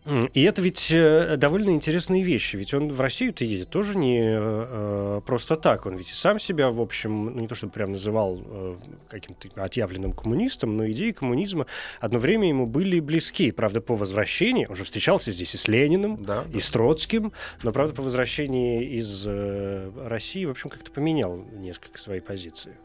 [0.07, 2.57] И это ведь э, довольно интересные вещи.
[2.57, 5.87] Ведь он в Россию-то едет тоже не э, просто так.
[5.87, 8.77] Он ведь и сам себя, в общем, ну, не то чтобы прям называл э,
[9.09, 11.67] каким-то отъявленным коммунистом, но идеи коммунизма
[12.01, 13.51] одно время ему были близки.
[13.51, 17.73] Правда, по возвращении, он же встречался здесь и с Лениным, Да, и с Троцким, но,
[17.73, 22.77] правда, по возвращении из э, России, в общем, как-то поменял несколько свои позиции.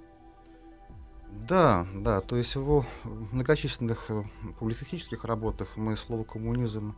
[1.48, 2.86] Да, да, то есть в его
[3.32, 4.24] многочисленных э,
[4.60, 6.96] публицистических работах мы слово коммунизм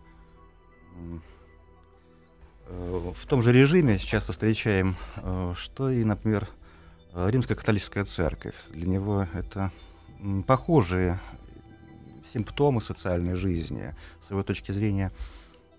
[2.70, 6.48] в том же режиме часто встречаем, э, что и, например,
[7.14, 8.56] э, Римская католическая церковь.
[8.70, 9.72] Для него это
[10.48, 11.20] похожие
[12.34, 13.94] симптомы социальной жизни,
[14.26, 15.12] с его точки зрения,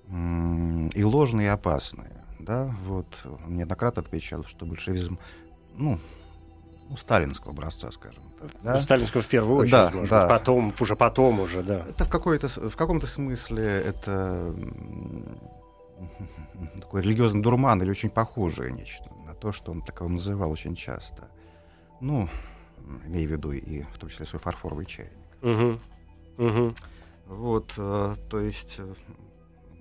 [0.08, 2.12] и ложные, и опасные.
[2.40, 5.18] Да, вот он неоднократно отмечал, что большевизм,
[5.76, 6.00] ну,
[6.92, 8.50] ну, сталинского образца, скажем так.
[8.62, 8.74] да.
[8.74, 10.28] Ну, Сталинского в первую очередь, Да, может да.
[10.28, 11.86] потом, уже потом уже, да.
[11.88, 14.54] Это в, какой-то, в каком-то смысле это
[16.80, 21.28] такой религиозный дурман или очень похожее нечто на то, что он таковым называл очень часто.
[22.00, 22.28] Ну,
[22.78, 25.12] м, имея в виду и в том числе свой фарфоровый чайник.
[25.40, 25.80] Мгм.
[26.36, 26.74] Мгм.
[27.26, 28.94] Вот, э, то есть э,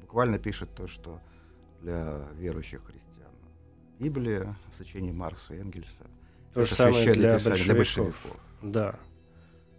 [0.02, 1.20] буквально пишет то, что
[1.82, 3.32] для верующих христиан
[4.00, 6.06] Библия, сочинение Маркса и Энгельса,
[6.54, 8.16] То же самое для большевиков.
[8.62, 8.96] Да.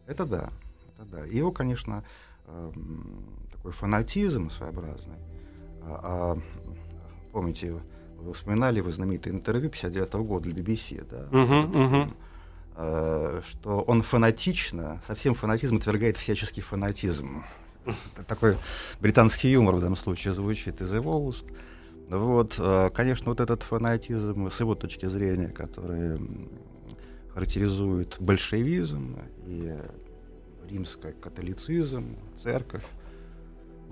[0.07, 0.51] Это да,
[0.97, 1.25] это да.
[1.25, 2.05] Его, конечно,
[2.47, 5.17] эм, такой фанатизм своеобразный.
[5.83, 6.39] А, а,
[7.33, 7.75] помните,
[8.19, 12.09] вы вспоминали его знаменитое интервью 59 года для BBC, да?
[12.75, 17.45] Э, что он фанатично, совсем фанатизм отвергает всяческий фанатизм.
[17.85, 18.57] Это такой
[19.01, 21.45] британский юмор в данном случае звучит из его уст.
[22.09, 26.19] Вот, э, конечно, вот этот фанатизм с его точки зрения, который
[27.33, 29.77] характеризует большевизм и
[30.69, 32.85] римский католицизм, церковь,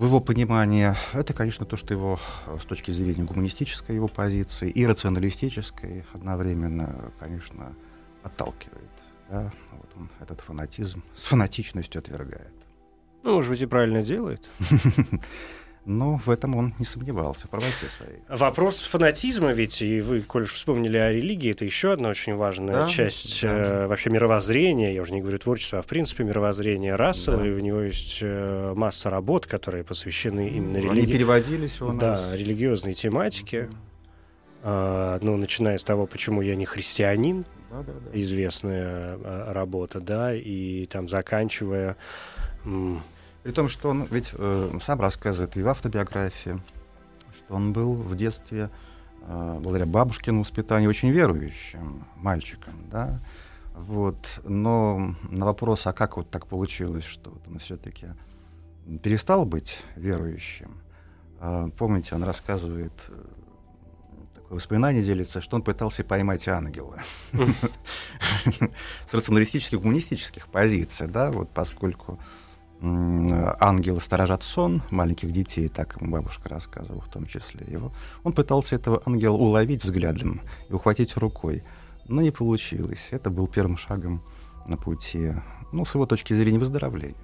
[0.01, 4.67] в его понимании, это, конечно, то, что его э, с точки зрения гуманистической его позиции
[4.67, 7.75] и рационалистической одновременно, конечно,
[8.23, 8.89] отталкивает.
[9.29, 9.51] Да?
[9.71, 12.51] Вот он этот фанатизм с фанатичностью отвергает.
[13.21, 14.49] Ну, может быть, и правильно делает.
[15.83, 18.19] Но в этом он не сомневался, в правоте своей.
[18.29, 22.83] Вопрос фанатизма ведь, и вы, коль уж вспомнили о религии, это еще одна очень важная
[22.83, 23.47] Да, часть да.
[23.49, 27.47] э, вообще мировоззрения, я уже не говорю творчества, а в принципе мировоззрения Рассела, Да.
[27.47, 31.13] и у него есть э, масса работ, которые посвящены именно Они религии.
[31.13, 31.97] переводились у нас.
[32.29, 33.69] Да, религиозной тематике.
[34.63, 38.19] А, ну, начиная с того, почему я не христианин, Да, да, да.
[38.21, 41.97] известная а, работа, да, и там заканчивая
[42.65, 43.01] м,
[43.43, 46.61] При том, что он ведь э, сам рассказывает и в автобиографии,
[47.35, 48.69] что он был в детстве,
[49.23, 53.19] э, благодаря бабушкину воспитанию, очень верующим мальчиком, да.
[53.73, 54.39] Вот.
[54.43, 58.09] Но на вопрос, а как вот так получилось, что вот он все-таки
[59.01, 60.77] перестал быть верующим,
[61.39, 63.23] э, помните, он рассказывает, э,
[64.35, 66.99] такое воспоминание делится, что он пытался поймать ангела
[67.33, 72.19] с рационалистических, гуманистических позиций, да, вот поскольку
[72.81, 77.91] ангелы сторожат сон маленьких детей, так ему бабушка рассказывала в том числе его.
[78.23, 81.63] Он пытался этого ангела уловить взглядом и ухватить рукой,
[82.07, 83.09] но не получилось.
[83.11, 84.21] Это был первым шагом
[84.67, 85.33] на пути,
[85.71, 87.15] ну, с его точки зрения, выздоровления.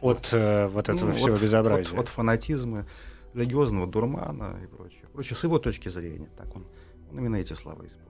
[0.00, 1.92] от э, вот этого Ну, всего от- безобразия.
[1.94, 2.86] От, от фанатизма,
[3.34, 5.02] религиозного дурмана и прочее.
[5.12, 6.64] Короче, с его точки зрения, так он,
[7.10, 8.07] он именно эти слова использует.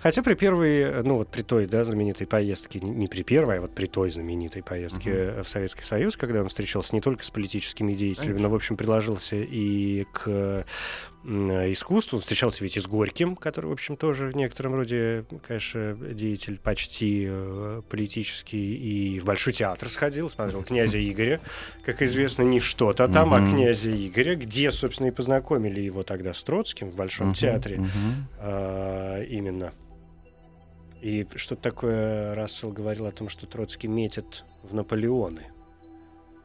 [0.00, 3.74] Хотя при первой, ну вот при той, да, знаменитой поездке, не при первой, а вот
[3.74, 5.42] при той знаменитой поездке uh-huh.
[5.42, 8.48] в Советский Союз, когда он встречался не только с политическими деятелями, Конечно.
[8.48, 10.64] но, в общем, приложился и к
[11.24, 12.16] искусству.
[12.16, 16.58] Он встречался ведь и с Горьким, который, в общем, тоже в некотором роде, конечно, деятель
[16.58, 18.74] почти э, политический.
[18.74, 21.40] И в Большой театр сходил, смотрел князя Игоря,
[21.84, 26.42] как известно, не что-то там, а князя Игоря, где, собственно, и познакомили его тогда с
[26.42, 27.84] Троцким в Большом театре
[28.38, 29.72] э, именно.
[31.02, 35.42] И что-то такое Рассел говорил о том, что Троцкий метит в Наполеоны.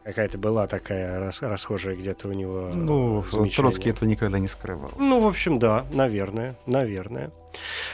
[0.05, 3.23] Какая-то была такая рас расхожая где-то у него Ну,
[3.55, 4.91] Троцкий этого никогда не скрывал.
[4.99, 7.31] Ну, в общем, да, наверное, наверное.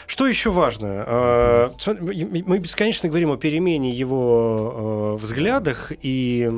[0.07, 1.05] Что еще важно?
[1.07, 6.49] А, мы бесконечно говорим о перемене его а, взглядах, и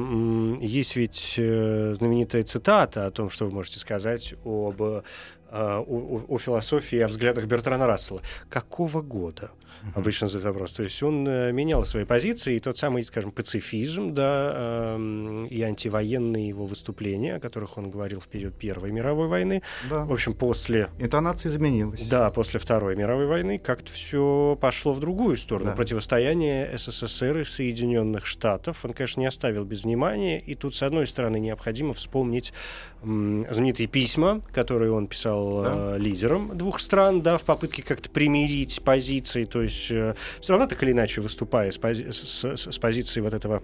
[0.60, 5.04] есть ведь э, знаменитая цитата о том, что вы можете сказать об о,
[5.52, 8.24] а, о философии о взглядах Бертрана Рассела.
[8.50, 9.52] Какого года?
[9.96, 10.74] Обычно задают вопрос.
[10.74, 15.62] То есть он э, менял свои позиции, и тот самый, скажем, пацифизм, да, э, и
[15.62, 20.06] антивоенные его выступления, о которых он говорил в период Первой мировой войны, да.
[20.06, 20.90] в общем, после...
[21.00, 22.02] Интонация изменилась.
[22.08, 25.72] Да, после Второй мировой войны как-то все пошло в другую сторону.
[25.72, 25.76] Да.
[25.76, 31.08] Противостояние СССР и Соединенных Штатов он, конечно, не оставил без внимания, и тут, с одной
[31.08, 32.54] стороны, необходимо вспомнить
[33.04, 35.96] знаменитые письма, которые он писал да.
[35.96, 40.54] э, лидерам двух стран, да, в попытке как-то примирить позиции, то есть есть э, все
[40.54, 43.64] равно так или иначе выступая с, пози- с, с, с позиции вот этого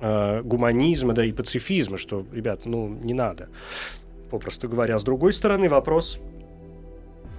[0.00, 3.48] э, гуманизма, да и пацифизма, что, ребят, ну не надо.
[4.30, 6.18] Попросту говоря, с другой стороны вопрос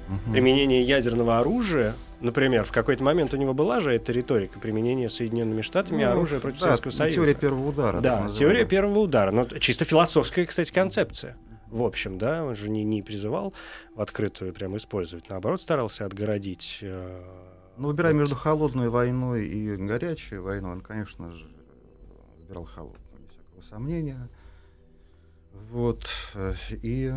[0.08, 0.32] угу.
[0.32, 5.62] применения ядерного оружия, например, в какой-то момент у него была же эта риторика применения Соединенными
[5.62, 7.16] Штатами ну, оружия против да, Советского Союза.
[7.16, 8.00] Теория первого удара.
[8.00, 9.32] Да, теория первого удара.
[9.32, 11.38] Но чисто философская, кстати, концепция
[11.74, 13.52] в общем, да, он же не, не призывал
[13.96, 17.24] в открытую прямо использовать, наоборот, старался отгородить э,
[17.78, 21.48] ну, выбирая между холодной войной и горячей войной, он, конечно же,
[22.38, 24.30] выбирал холодную, без всякого сомнения.
[25.72, 26.08] Вот.
[26.36, 27.12] Э, и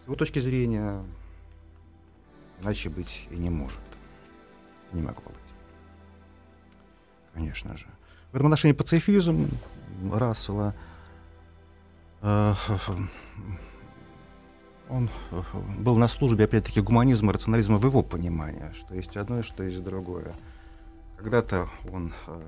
[0.00, 1.04] с его точки зрения
[2.62, 3.80] иначе быть и не может.
[4.92, 5.36] Не могло быть.
[7.34, 7.86] Конечно же.
[8.30, 9.48] В этом отношении пацифизм
[10.12, 10.74] Рассела
[12.22, 12.54] э,
[14.88, 15.10] он
[15.78, 20.34] был на службе, опять-таки, гуманизма рационализма в его понимании, что есть одно, что есть другое.
[21.16, 22.42] Когда-то он, э,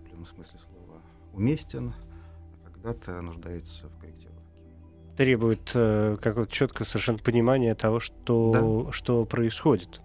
[0.00, 1.00] в прямом смысле слова,
[1.32, 1.94] уместен,
[2.66, 4.27] а когда-то нуждается в корректировке.
[5.18, 8.92] Требует э, какого-то четкого совершенно понимания того, что, да.
[8.92, 10.00] что происходит.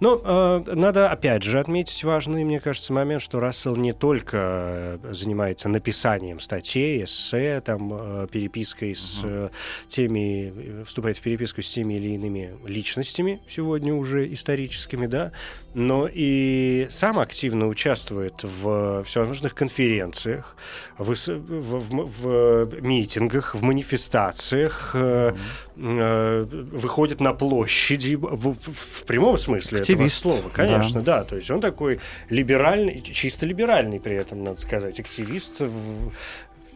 [0.00, 5.12] Но э, надо, опять же, отметить важный, мне кажется, момент, что Рассел не только э,
[5.12, 9.48] занимается написанием статей, эссе, там, э, перепиской с э,
[9.88, 15.32] теми, э, вступает в переписку с теми или иными личностями, сегодня уже историческими, да,
[15.74, 20.56] но и сам активно участвует в всевозможных конференциях,
[20.98, 25.38] в, в, в, в митингах, в манифестациях, mm-hmm.
[25.76, 30.20] Э, выходит на площади в, в прямом смысле Активист.
[30.20, 31.18] этого слова, конечно, да.
[31.18, 31.24] да.
[31.24, 35.60] То есть он такой либеральный, чисто либеральный при этом, надо сказать, активист.
[35.60, 36.12] В,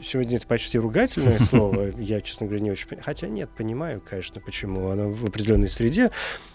[0.03, 3.05] сегодня это почти ругательное слово, я, честно говоря, не очень понимаю.
[3.05, 6.11] Хотя нет, понимаю, конечно, почему оно в определенной среде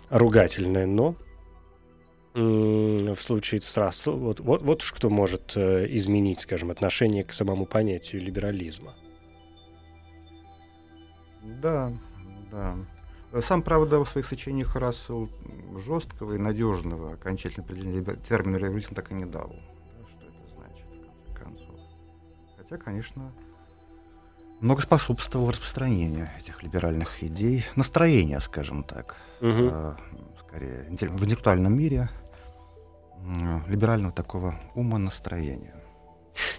[0.09, 1.15] ругательное, но
[2.33, 7.33] в случае с Рассел, вот, вот, вот уж кто может э, изменить, скажем, отношение к
[7.33, 8.93] самому понятию либерализма.
[11.43, 11.91] Да,
[12.51, 12.75] да.
[13.41, 15.29] Сам, правда, в своих сочинениях Рассел
[15.77, 19.55] жесткого и надежного окончательного определения термина либерализм так и не дал.
[20.09, 21.79] Что это значит, в конце концов.
[22.57, 23.31] Хотя, конечно,
[24.59, 29.69] много способствовал распространению этих либеральных идей, настроения, скажем так, угу.
[29.71, 29.93] э,
[30.45, 32.09] скорее, в интеллектуальном мире–
[33.67, 35.75] либерального такого ума настроения.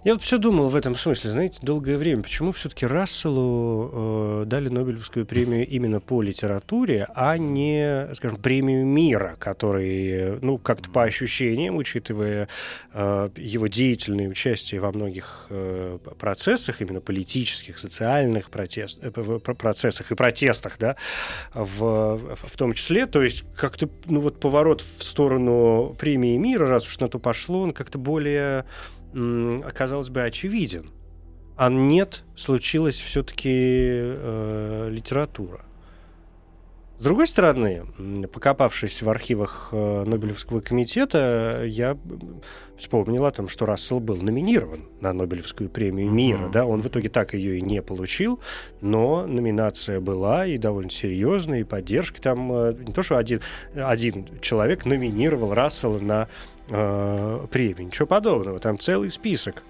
[0.04, 4.68] Я вот все думал в этом смысле, знаете, долгое время, почему все-таки Расселу э, дали
[4.68, 11.76] Нобелевскую премию именно по литературе, а не, скажем, премию мира, который, ну, как-то по ощущениям,
[11.76, 12.48] учитывая
[12.92, 20.14] э, его деятельное участие во многих э, процессах, именно политических, социальных протест, э, процессах и
[20.14, 20.96] протестах, да,
[21.54, 26.86] в, в том числе, то есть как-то, ну, вот поворот в сторону премии мира, раз
[26.86, 28.64] уж на то пошло, он как-то более
[29.64, 30.90] оказалось бы, очевиден.
[31.56, 35.64] А нет, случилась все-таки э, литература.
[37.02, 37.84] С другой стороны,
[38.32, 41.98] покопавшись в архивах э, Нобелевского комитета, я
[42.78, 46.48] вспомнил о том, что Рассел был номинирован на Нобелевскую премию мира.
[46.52, 46.64] Да?
[46.64, 48.38] Он в итоге так ее и не получил,
[48.80, 53.40] но номинация была и довольно серьезная, и поддержка там э, не то, что один,
[53.74, 56.28] один человек номинировал Рассела на
[56.68, 58.58] э, премию, ничего подобного.
[58.58, 59.62] Там целый список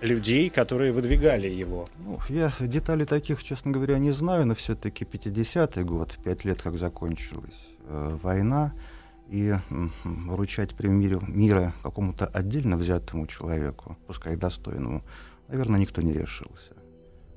[0.00, 1.88] людей, которые выдвигали его.
[1.98, 6.76] Ну, я деталей таких, честно говоря, не знаю, но все-таки 50-й год, пять лет как
[6.76, 8.74] закончилась э, война,
[9.28, 9.54] и
[10.04, 15.02] вручать премию мира какому-то отдельно взятому человеку, пускай достойному,
[15.48, 16.73] наверное, никто не решился.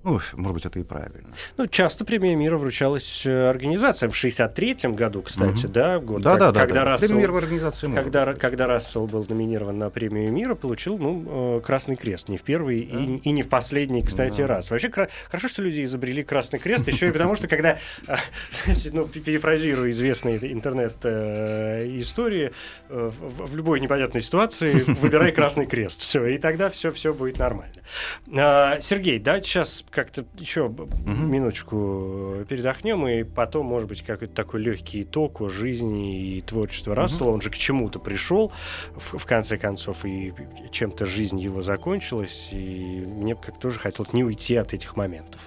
[0.08, 1.34] Ну, может быть, это и правильно.
[1.58, 4.10] Ну, часто премия мира вручалась э, организациям.
[4.10, 5.74] В 63-м году, кстати, угу.
[5.74, 6.92] да, год, да, как, да, когда да.
[6.92, 8.40] Рассел, премия организации когда, быть.
[8.40, 12.30] когда Рассел был номинирован на премию мира, получил, ну, э, Красный Крест.
[12.30, 13.00] Не в первый да.
[13.00, 14.48] и, и не в последний, кстати, да.
[14.48, 14.72] раз.
[14.72, 17.78] Вообще, хорошо, что люди изобрели Красный Крест, еще и потому, что когда,
[18.64, 22.54] знаете, ну, перефразирую известные интернет-истории,
[22.88, 26.00] э, в любой непонятной ситуации выбирай Красный Крест.
[26.00, 27.74] Все, и тогда все, все будет нормально.
[28.34, 30.88] А, Сергей, да, сейчас как-то еще угу.
[31.08, 37.02] минуточку передохнем, и потом, может быть, какой-то такой легкий итог о жизни и творчества угу.
[37.02, 37.30] Рассела.
[37.32, 38.52] Он же к чему-то пришел,
[38.96, 40.36] в, в конце концов, и
[40.70, 45.42] чем-то жизнь его закончилась, и мне как тоже хотелось не уйти от этих моментов.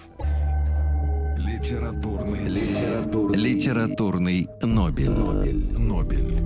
[1.38, 5.10] Литературный, литературный, литературный Нобель.
[5.10, 5.78] Нобель.
[5.78, 6.40] Нобель.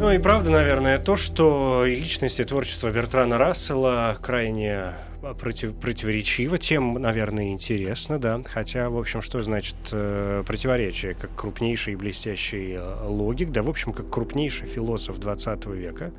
[0.00, 4.94] Ну и правда, наверное, то, что и личность, и творчество Бертрана Рассела крайне
[5.38, 8.40] против, противоречиво, тем, наверное, интересно, да.
[8.44, 11.14] Хотя, в общем, что значит э, противоречие?
[11.14, 16.12] Как крупнейший и блестящий э, логик, да, в общем, как крупнейший философ 20 века.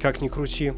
[0.00, 0.72] Как ни крути.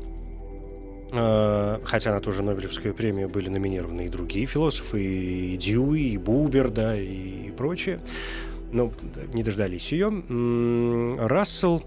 [1.12, 6.18] Э, хотя на ту же Нобелевскую премию были номинированы и другие философы, и Дьюи, и
[6.18, 8.00] Бубер, да, и прочее.
[8.72, 8.92] Но
[9.32, 10.10] не дождались ее.
[11.20, 11.84] Рассел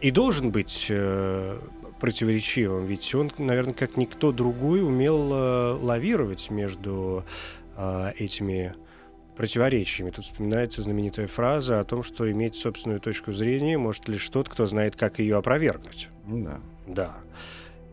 [0.00, 1.58] и должен быть э,
[2.00, 7.24] противоречивым, ведь он, наверное, как никто другой умел э, лавировать между
[7.76, 8.74] э, этими
[9.36, 10.10] противоречиями.
[10.10, 14.66] Тут вспоминается знаменитая фраза о том, что иметь собственную точку зрения может лишь тот, кто
[14.66, 16.08] знает, как ее опровергнуть.
[16.26, 16.60] Да.
[16.86, 17.14] Да.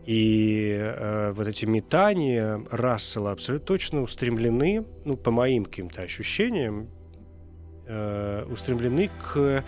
[0.04, 6.88] И э, вот эти метания Рассела абсолютно точно устремлены, ну, по моим каким-то ощущениям,
[7.86, 9.64] э, устремлены к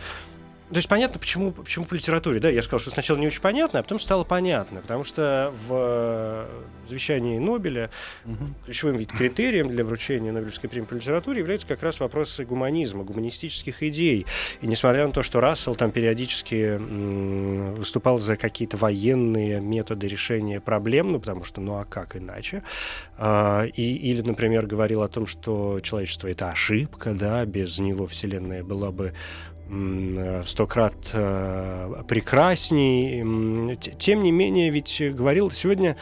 [0.70, 3.80] то есть понятно, почему, почему по литературе, да, я сказал, что сначала не очень понятно,
[3.80, 6.46] а потом стало понятно, потому что в э,
[6.88, 7.90] завещании Нобеля
[8.24, 8.44] угу.
[8.64, 13.82] ключевым вид критерием для вручения Нобелевской премии по литературе являются как раз вопросы гуманизма, гуманистических
[13.82, 14.26] идей.
[14.60, 20.60] И несмотря на то, что Рассел там периодически м, выступал за какие-то военные методы решения
[20.60, 22.62] проблем, ну потому что, ну а как иначе,
[23.18, 28.62] а, и, или, например, говорил о том, что человечество это ошибка, да, без него Вселенная
[28.62, 29.14] была бы
[29.70, 33.76] в сто крат э, прекрасней.
[33.76, 35.96] Тем не менее, ведь говорил сегодня,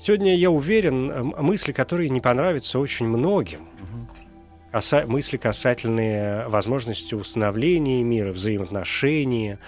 [0.00, 3.68] сегодня я уверен, мысли, которые не понравятся очень многим.
[5.06, 9.58] Мысли, касательные возможности установления мира, взаимоотношений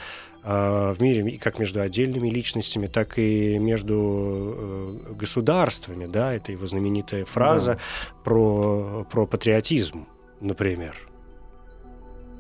[0.43, 6.07] э, в мире как между отдельными личностями, так и между э, государствами.
[6.07, 6.33] Да?
[6.33, 7.79] Это его знаменитая фраза да.
[8.25, 10.07] про, про патриотизм,
[10.41, 10.97] например.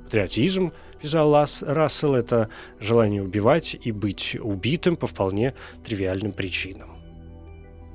[0.04, 0.72] Патриотизм
[1.04, 2.48] писал Лас, Рассел, это
[2.80, 6.96] желание убивать и быть убитым по вполне тривиальным причинам.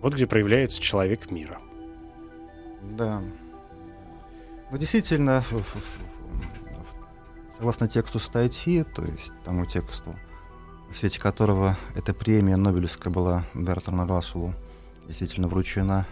[0.03, 1.57] Вот где проявляется человек мира.
[2.83, 3.23] Да.
[4.69, 5.43] Ну, действительно,
[7.57, 10.15] согласно тексту статьи, то есть тому тексту,
[10.91, 14.53] в свете которого эта премия Нобелевская была Бертрану Расселу
[15.07, 16.05] действительно вручена,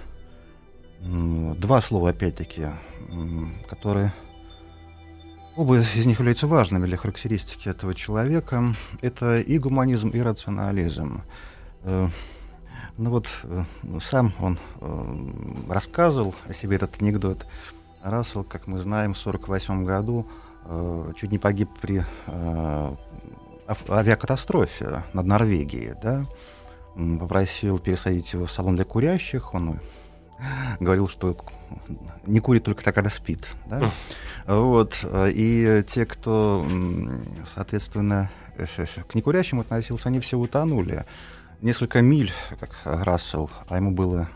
[1.00, 2.70] два слова, опять-таки,
[3.70, 4.12] которые
[5.58, 8.76] Оба из них являются важными для характеристики этого человека.
[9.02, 11.24] Это и гуманизм, и рационализм.
[11.82, 12.10] Э,
[13.00, 13.64] ну вот э,
[14.00, 15.16] сам он э,
[15.68, 17.48] рассказывал о себе этот анекдот.
[18.04, 20.28] Рассел, как мы знаем, в 1948 году
[21.18, 22.06] чуть не погиб при
[23.90, 25.96] авиакатастрофе над Норвегией.
[26.00, 26.28] Да?
[27.20, 29.56] Попросил пересадить его в салон для курящих.
[29.56, 29.80] Он
[30.80, 31.36] говорил, что
[32.28, 33.48] не курит только так, когда спит.
[33.66, 33.92] Да?
[34.48, 35.06] Вот.
[35.14, 36.66] И те, кто,
[37.54, 38.32] соответственно,
[39.08, 41.06] к некурящим относился, они все утонули.
[41.62, 44.30] Несколько миль, как Рассел, а ему было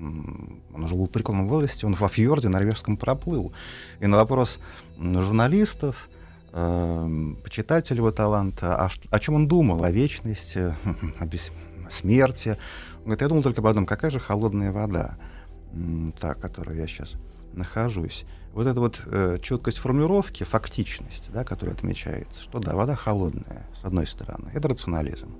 [0.00, 3.52] он уже был в преклонном возрасте, он во фьорде норвежском проплыл.
[4.00, 4.60] И на вопрос
[4.98, 6.08] журналистов,
[6.52, 10.74] э, почитателей его таланта, о, о чем он думал, о вечности,
[11.18, 11.50] о, бес,
[11.86, 12.56] о смерти.
[12.98, 15.16] Он говорит, я думал только об одном, какая же холодная вода,
[16.20, 17.14] та, которую я сейчас
[17.52, 18.24] нахожусь.
[18.52, 23.84] Вот эта вот э, четкость формулировки, фактичность, да, которая отмечается, что да, вода холодная, с
[23.84, 25.36] одной стороны, это рационализм.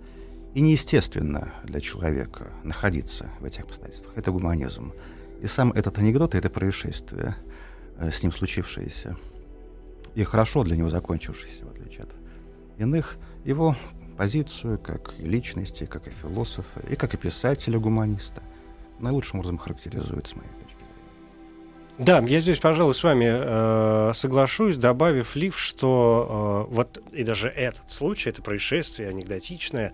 [0.54, 4.12] И неестественно для человека находиться в этих обстоятельствах.
[4.16, 4.92] Это гуманизм.
[5.40, 7.36] И сам этот анекдот, это происшествие,
[7.98, 9.16] э, с ним случившееся,
[10.14, 12.10] и хорошо для него закончившееся, в отличие от
[12.78, 13.76] иных, его
[14.16, 18.42] позицию как и личности, как и философа, и как и писателя-гуманиста
[18.98, 20.68] наилучшим образом характеризует с моей точки.
[21.98, 27.48] Да, я здесь, пожалуй, с вами э, соглашусь, добавив лиф, что э, вот и даже
[27.48, 29.92] этот случай, это происшествие анекдотичное,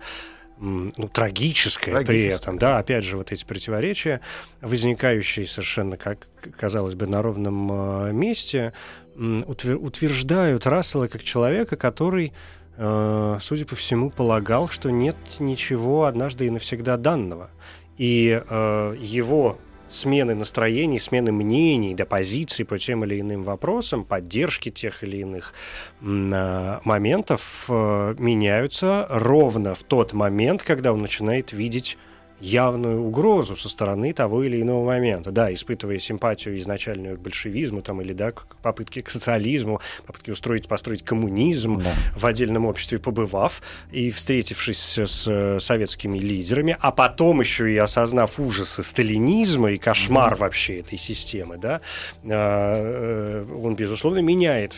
[0.57, 4.21] ну, трагическое, трагическое при этом, да, опять же, вот эти противоречия,
[4.61, 6.27] возникающие совершенно, как
[6.57, 8.73] казалось бы, на ровном э, месте,
[9.15, 12.33] утверждают Рассела как человека, который,
[12.77, 17.49] э, судя по всему, полагал, что нет ничего однажды и навсегда данного.
[17.97, 24.69] И э, его смены настроений, смены мнений, до позиций по тем или иным вопросам, поддержки
[24.69, 25.53] тех или иных
[26.01, 31.97] э, моментов э, меняются ровно в тот момент, когда он начинает видеть
[32.39, 35.31] явную угрозу со стороны того или иного момента.
[35.31, 40.67] Да, испытывая симпатию изначальную к большевизму там, или да, к попытке к социализму, попытке устроить,
[40.67, 41.93] построить коммунизм да.
[42.15, 43.61] в отдельном обществе, побывав
[43.91, 50.33] и встретившись с э, советскими лидерами, а потом еще и осознав ужасы сталинизма и кошмар
[50.33, 50.37] mm-hmm.
[50.37, 51.81] вообще этой системы, да,
[52.23, 54.75] э, он, безусловно, меняет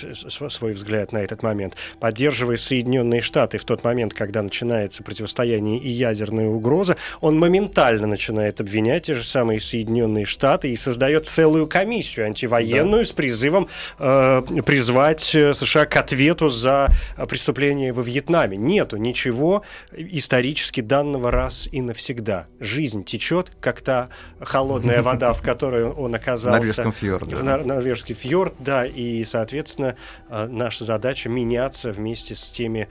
[0.49, 5.89] свой взгляд на этот момент, поддерживая Соединенные Штаты в тот момент, когда начинается противостояние и
[5.89, 12.25] ядерная угроза, он моментально начинает обвинять те же самые Соединенные Штаты и создает целую комиссию
[12.25, 13.09] антивоенную да.
[13.09, 13.69] с призывом
[13.99, 16.89] э, призвать э, США к ответу за
[17.29, 18.57] преступления во Вьетнаме.
[18.57, 19.63] Нету ничего
[19.95, 22.47] исторически данного раз и навсегда.
[22.59, 26.59] Жизнь течет, как та холодная вода, в которой он оказался.
[26.59, 27.35] Норвежском фьорде.
[27.37, 29.95] Норвежский фьорд, да, и, соответственно,
[30.29, 32.87] э, наша задача меняться вместе с теми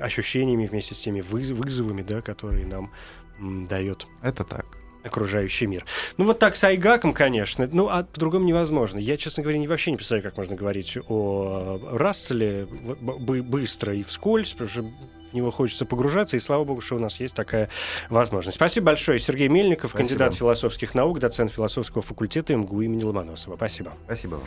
[0.00, 2.92] ощущениями, вместе с теми вызовами, да, которые нам
[3.38, 4.06] дает.
[4.22, 4.66] Это так
[5.04, 5.84] окружающий мир.
[6.16, 8.98] Ну вот так с Айгаком, конечно, ну а по-другому невозможно.
[8.98, 14.52] Я, честно говоря, не, вообще не представляю, как можно говорить о Расселе быстро и вскользь,
[14.52, 17.68] потому что в него хочется погружаться, и слава богу, что у нас есть такая
[18.08, 18.56] возможность.
[18.56, 19.18] Спасибо большое.
[19.18, 20.08] Сергей Мельников, Спасибо.
[20.08, 23.56] кандидат философских наук, доцент философского факультета МГУ имени Ломоносова.
[23.56, 23.92] Спасибо.
[24.04, 24.44] Спасибо вам.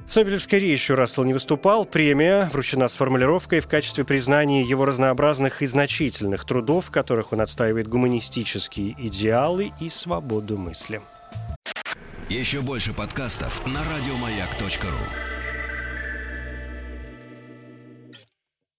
[0.08, 1.86] С Нобелевской речью Рассел не выступал.
[1.86, 7.42] Премия вручена с формулировкой в качестве признания его разнообразных и значительных трудов, в которых он
[7.42, 11.02] отстаивает гуманистические идеалы и свободу мысли.
[12.30, 15.33] Еще больше подкастов на радиомаяк.ру